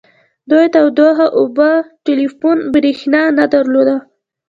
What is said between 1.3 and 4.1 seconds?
اوبه ټیلیفون او بریښنا نه درلوده